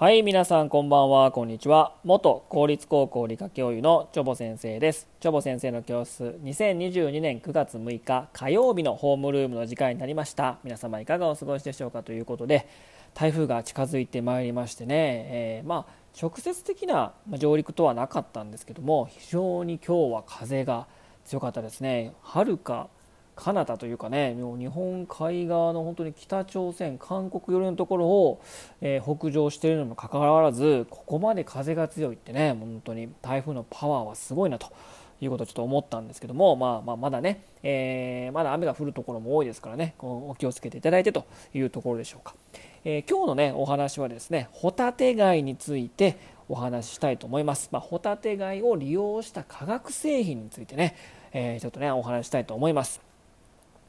[0.00, 1.94] はい、皆さんこんばんは、こんにちは。
[2.04, 5.06] 元公立高校理科教諭のチョボ先生です。
[5.20, 10.58] チョボ先生の教室、2022年9月6日火曜日のホームルームの時間になりました。
[10.64, 12.66] 皆様いかがお過ごしでしょうかということで、
[13.12, 20.86] 台風が近づいてまいりましてね、えー、まあ、直接的な上陸とはなかったんですけども、非常に今日は風が
[21.26, 22.14] 強かったですね。
[22.22, 22.88] はるか
[23.36, 28.42] 彼方というかねもう日本海側の本当に北朝鮮韓国寄りのところを、
[28.80, 34.72] えー、北上しているのにもかかわらずここまで風が強いってね本当に台風のパワーはすごいなと
[35.20, 42.34] いうことをちょっと思ったんですけども、まあ、まあまだね、えー、まだ雨が降るところも多いですからねお気をつけていただいてというところでしょうか、
[42.84, 50.96] えー、今日のねお話はですねホタテ貝についてお話ししたいと思います、まあ、ホタテ貝を利用した化学製品についてね、
[51.32, 53.09] えー、ちょっとねお話したいと思います。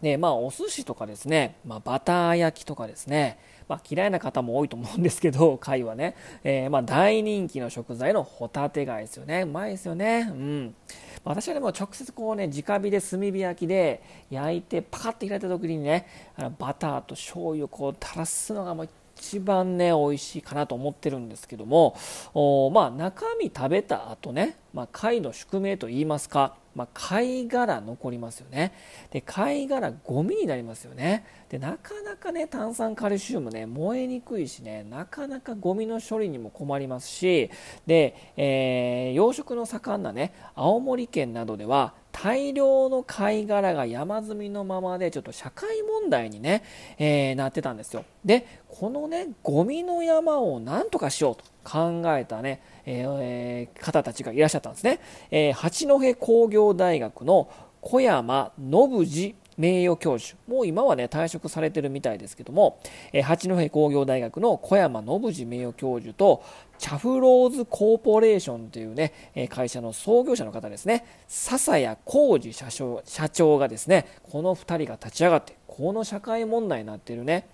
[0.02, 9.42] でまあお寿司とかですね、まあ、バター焼きとかですね、まあ、嫌いな方も多いと思うんですけど 貝はね、えー、まあ大人気の食材のホタテ貝ですよね。
[9.42, 10.28] うまいですよね。
[10.30, 10.76] うん。
[11.24, 21.96] 私はでも直接こうね直火で炭火焼きで焼いてパカッて開いた時にねあのバターと醤油をこう垂らすのがもう一番ね美味しいかなと思ってるんですけども
[22.34, 28.74] おまあ中身食べた後ね、まあ、貝の宿命と言いますかまあ、貝殻残りますよね。
[29.12, 31.26] で貝殻ゴミになりますよね。
[31.50, 37.50] でなかなかね炭酸カルシウムね燃えにくいしねなかなかゴミの処理にも困りますし
[37.86, 46.64] で、えー、養殖の盛んなね青森県などでは大量の貝殻が山積みのままでちょっと社会問題にね、
[46.98, 48.06] えー、なってたんですよ。
[48.26, 55.00] でこのねゴミの山をなんとかしようと考えたね、えー、方たちがいらっしゃったんですね、
[55.30, 57.50] えー、八戸工業大学の
[57.82, 60.36] 小山信次名誉教授。
[60.48, 62.80] もう今はね退職されてるみたいですけども、
[63.14, 66.44] え、八戸工業大学の小山信次名誉教授と
[66.80, 69.14] チャフローズコーポレーションというね
[69.50, 71.06] 会社の創業者の方ですね。
[71.28, 77.48] 笹谷浩二社長社長がですねこの2人が立ち上がってこの社会問題になってるね。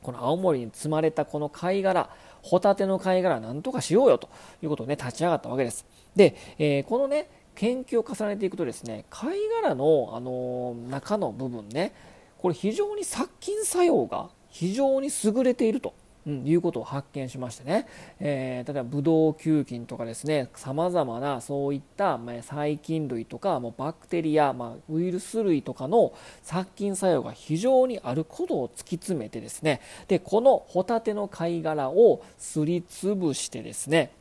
[0.00, 2.10] この青森に積まれたこの貝殻
[2.42, 4.28] ホタテの貝殻なんとかしようよと
[4.62, 5.86] いうことで、ね、立ち上がったわけです。
[6.16, 11.94] で、えー、このね研究を重ねていくとですね貝殻の、あの、中の部分ね
[12.38, 15.94] これ非常に殺菌作用が非常に優れていると
[16.26, 17.86] うん、いうことを発見しましてね、
[18.20, 26.12] えー、例えばブドウ球菌とかですねさまざまなそういった、まあ、細菌類とかもうバクテリア、まあ、ウイルス類とかの
[26.42, 34.12] 殺菌作用が非常にあることを突き詰めてですねでこのホタテの貝殻をすりつぶしてですね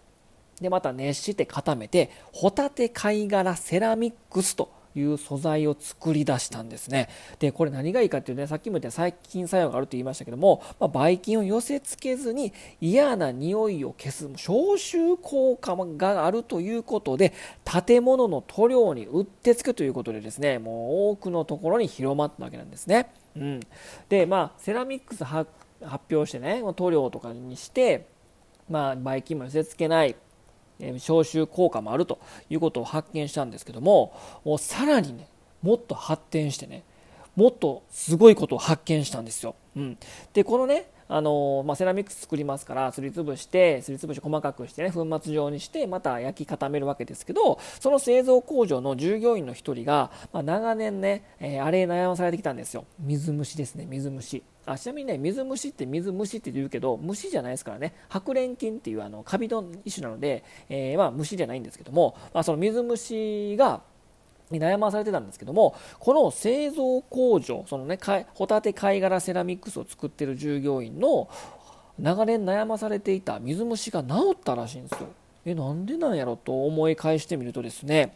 [0.62, 7.10] でまた熱して固めてホタテ貝殻セラミックスという素材を作り出したんですね。
[7.40, 17.34] で、これ何がいいかっていうとね、さっきも言った細菌作用があると言いましたけども、まあ、ばい菌を寄せ付けずに嫌な匂いを消す消臭効果があるということで、
[17.64, 23.12] 建物の塗料にうってつけということでですね、もう多くのところに広まったわけなんですね。
[23.36, 23.60] うん。
[24.10, 25.50] で、まあ、セラミックス発
[25.82, 28.08] 表してね、塗料とかにして、
[28.70, 30.16] まあ、ばい菌も寄せ付けない、
[31.00, 32.20] 消臭効果もあると
[32.50, 34.14] いうことを発見したんですけども
[34.60, 35.28] さらにね
[35.62, 36.84] もっと発展してね
[37.36, 39.56] もっとすごいことを発見したんですよ。
[39.76, 39.98] うん、
[40.34, 52.86] でこのねあのまあ、セラミックス作りますからすりつぶしてすりつぶし細かくしてね粉末状にしてまた焼き固めるわけですけどその製造工場の従業員の1人が、まあ、長年ね、えー、あれ悩まされてきたんですよ。
[52.98, 54.42] 水虫ですね水虫。
[54.66, 57.94] あちなみにね水虫って水虫って言うけど虫じゃないですからね。
[58.10, 63.82] 白連菌っていうあのカビの一種なので、えー、まあ、虫じゃないんですけども、まあ、その水虫が
[64.52, 67.98] に悩まされてたんですけどもこの製造工場そのね
[68.34, 71.30] ホタテ貝殻セラミックスを作ってる従業員の
[71.98, 75.08] 長年悩まされていた水虫が治ったらしいんですよ。
[75.46, 78.16] えなんでなんやろと思い返してみるとですね、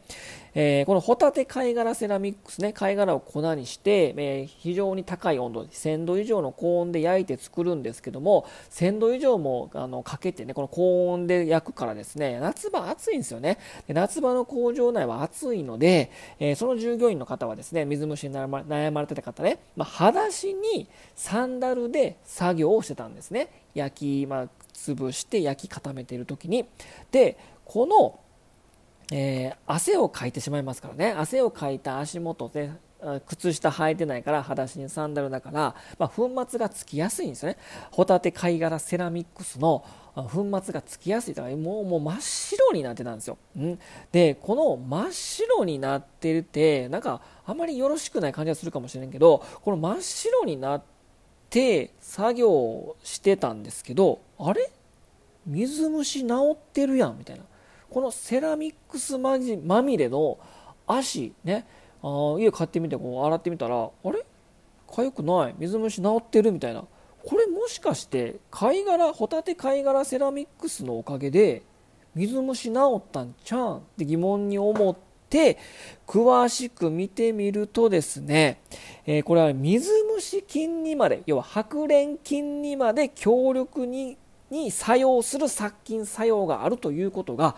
[0.57, 13.60] えー、このホタテ貝殻セラミックスね貝殻を粉にして、えー、非常に高い温度1000度以上の高温で焼いて作るんですけども1000度以上もあのかけてねこの高温で焼くからですね夏場暑いんですよね。
[13.88, 16.10] で夏場の工場内は暑いので、
[16.40, 23.50] えー、その従業員の方はですね水虫に悩まれてた方ね、まあ、裸足にサンダルで作業をしてたんですね。
[23.74, 26.66] 焼き、まあ、潰して焼き固めている時に。
[27.12, 28.19] でこの、
[29.12, 31.12] えー、汗をかいてしまいますからね。
[31.12, 32.72] 汗をかいた足元で
[33.28, 37.57] 靴下履いてないから裸足にサンダルだから、まあ、粉末がつきやすいんですよね。
[37.92, 39.86] ホタテ貝殻セラミックスの
[40.16, 43.80] 粉末がつきやすいだからもうもう真っ白になってたんですよ、うん、
[44.13, 50.84] でこの真っ白になってるってなんかあまりよろしくない感じがするかもしれんけどこの真っ白になっ
[51.50, 54.72] て作業してたんですけどあれ？
[55.46, 57.44] 水虫治ってるやんみたいな。
[57.95, 60.38] このセラミックスまじまみれの
[60.86, 61.65] 足ね。
[62.03, 64.25] あ家買ってみてこう洗ってみたらあれ？
[64.89, 65.56] 痒くない？
[65.57, 66.51] 水虫治ってる？
[66.51, 66.83] みたいな。
[67.24, 71.63] これもしかして貝殻ホタテ貝殻セラミックスのおかげで
[72.15, 73.77] 水虫治ったんちゃうん？
[73.77, 74.97] って疑問に思っ
[75.30, 75.57] て
[76.06, 78.59] 詳しく見てみるとですね、
[79.06, 84.18] えー、これは水虫菌にまで要は白連菌にまで強力に
[84.50, 87.56] に作用する殺菌作用があるということが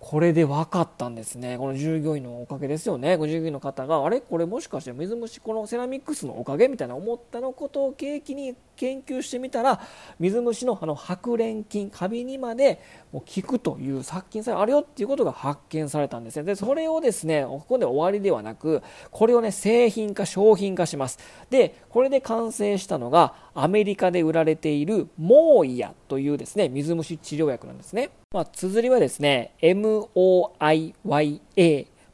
[0.00, 1.58] これで分かったんですね。
[1.58, 3.16] この従業員のおかげですよね。
[3.16, 4.20] ご従業員の方が、あれ？
[4.20, 9.80] これもしかして水虫このセラミックスのおかげみたいな思ったのことを契機に研究してみたら、
[10.20, 12.80] 水虫のあの白連菌、カビにまで
[13.12, 16.44] もう効くという殺菌作用あるよっていうことが発見されたんですね。
[16.44, 21.18] で、それをですね、ここで終わりではなく、これをね、製品化、商品化します。
[21.50, 28.10] で、これで完成したのが、アメリカで売られているモーイヤというですね、水虫治療薬なんですね。
[28.30, 31.06] まあ、綴りはですね、MOIYA、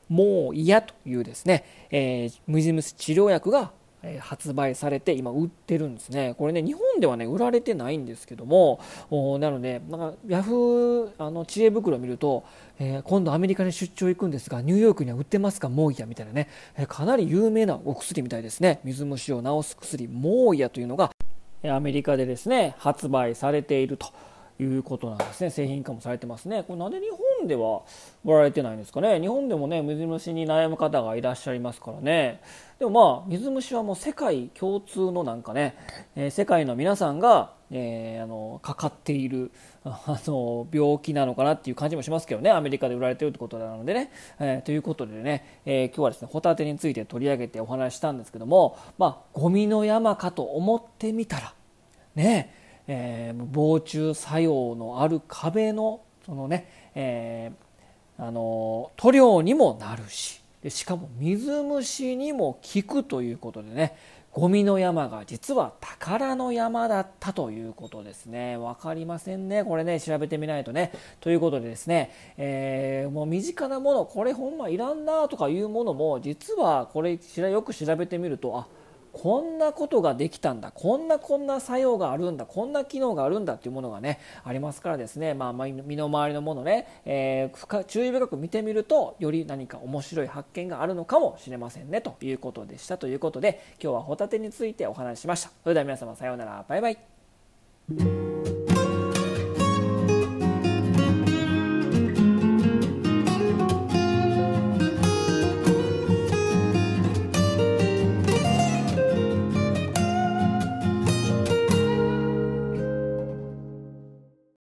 [0.08, 3.72] もう嫌というですね、えー、ムジムス治療薬が
[4.20, 6.36] 発売されて今売ってるんですね。
[6.38, 8.78] これね、日本ではね、売られてないんですけども、
[9.40, 12.44] なので、なんかヤフーあの知恵袋を見ると、
[12.78, 18.78] えー、今度アメリカに出張行くんですが、ニューヨークには売ってますか、モーイヤみたいなね、えー、かなり有名なお薬みたいですね。
[18.84, 21.10] 水虫を治す薬、モーイヤというのが、
[21.64, 24.06] アメリカでですね、発売されていると。
[24.60, 25.50] いうことなんですね。
[25.50, 26.62] 製品化もされてますね。
[26.62, 27.82] これなんで日本では
[28.24, 29.20] 売られてないんですかね。
[29.20, 32.40] 日本でもね水虫に悩む方がいらっしゃいますからね。
[32.78, 35.76] でもまあ水虫はもう世界共通のなんかね、
[36.14, 39.50] えー、世界の皆さんが、えー、あのかかっている
[39.84, 42.50] あの病気なのかなっていう感じもしますけどね。
[42.50, 51.54] アメリカで売られてるってことなのでね、えー、ということでね、え今日はですねホタテについて取り上げてお話ししたんですけどもまあゴミの山かと思ってみたら
[52.14, 63.96] ねええー、防虫作用のある壁のそのね、えー、あの塗料にもなるしでしかも水虫にも効くということでね
[64.34, 68.56] ゴミの山が実は宝の山だったということですね。
[68.56, 69.62] わかりませんね。
[69.62, 70.90] これね、調べてみないとね。
[71.20, 78.66] ということでですね、えー、もう身近なもの、これほんまいらんなとかいうものも、実はこれよく調べてみると、あ、
[79.14, 80.72] こんなことができたんだ。
[80.72, 82.46] こんなこんな作用があるんだ。
[82.46, 92.00] こんな機能があるんだっていうものがねありますからですね、まあ、身の回りのものね、えー、注意深く見てみるとより何か面白い発見があるのかもしれませんね。
[92.00, 92.98] ということでした。
[92.98, 95.50] ということで今日はホタテについてお話ししました。
[95.62, 96.64] それでは皆様さようなら。
[96.68, 98.33] バイバイ。